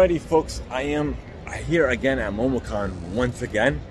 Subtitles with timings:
[0.00, 1.14] Alrighty, folks, I am
[1.66, 3.82] here again at MomoCon once again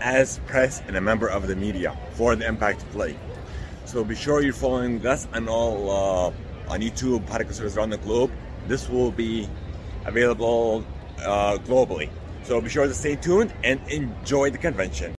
[0.00, 3.14] as press and a member of the media for the Impact Play.
[3.84, 8.30] So be sure you're following us on all uh, on YouTube, podcasts around the globe.
[8.68, 9.50] This will be
[10.06, 10.82] available
[11.18, 12.08] uh, globally.
[12.44, 15.14] So be sure to stay tuned and enjoy the convention.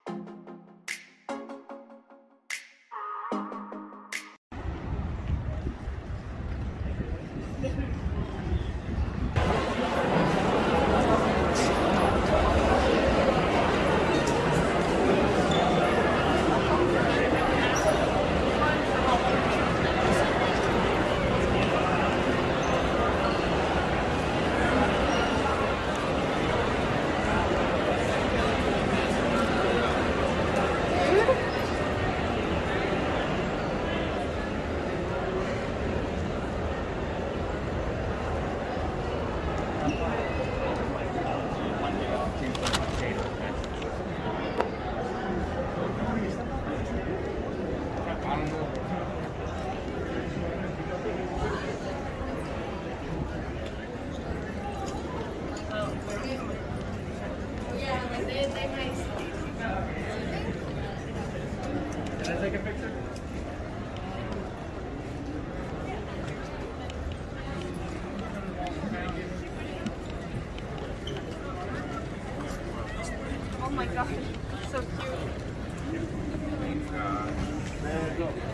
[73.70, 74.08] Oh my gosh,
[74.72, 74.82] so
[78.18, 78.49] cute.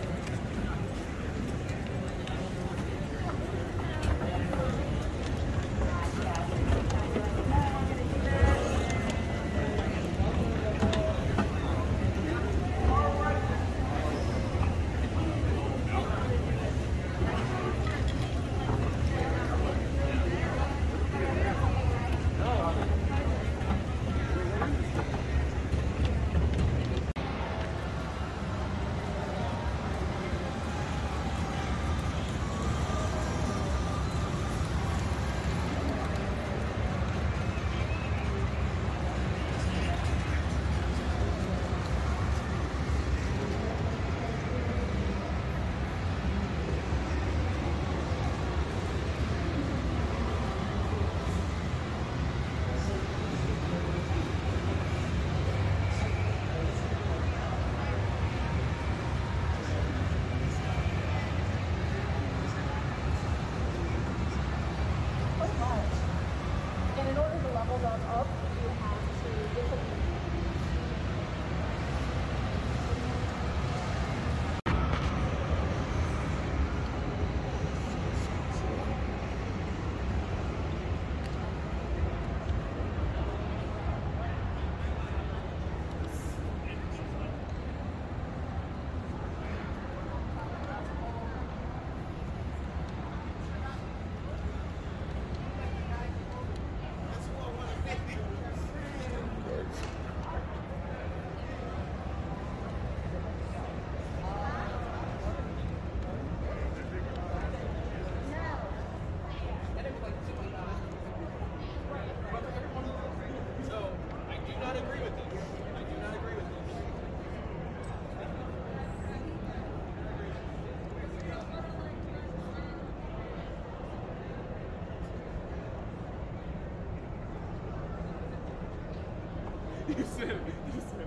[129.89, 131.07] you said, you said,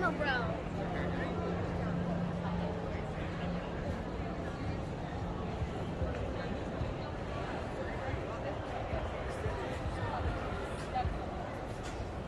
[0.00, 0.54] tunnel, bro.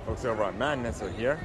[0.06, 1.40] Folks over at Madness are here.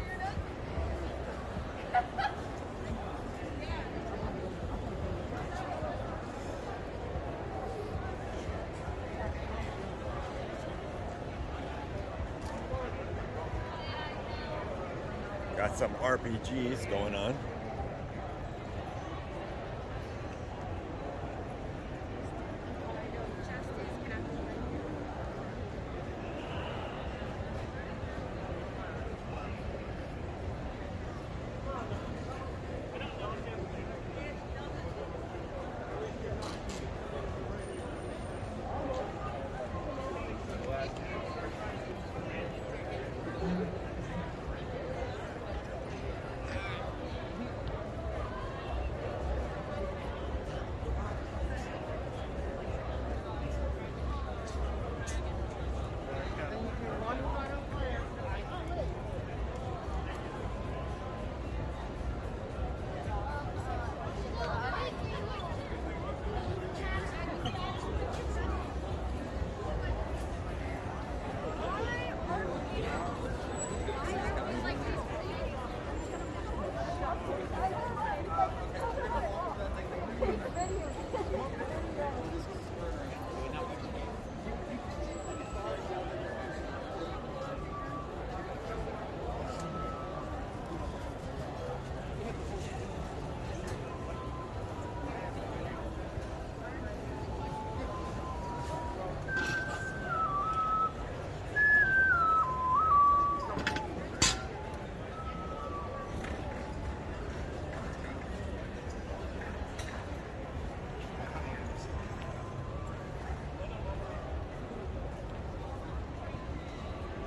[16.08, 17.36] RPGs going on.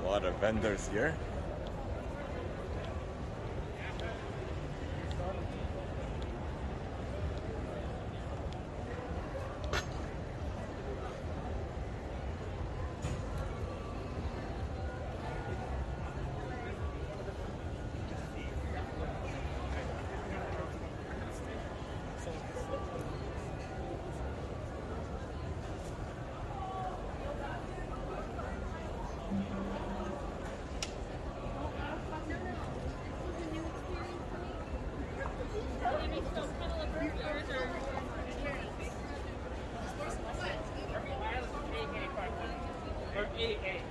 [0.11, 1.15] lot of vendors here.
[43.13, 43.90] Or 88.